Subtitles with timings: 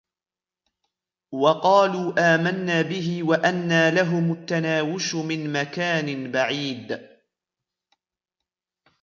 [1.31, 6.99] وقالوا آمنا به وأنى لهم التناوش من مكان بعيد